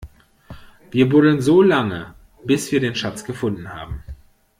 [0.89, 4.03] Wir buddeln so lange, bis wir den Schatz gefunden haben!